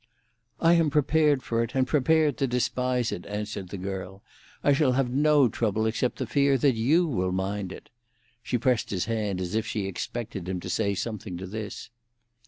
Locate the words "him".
10.49-10.59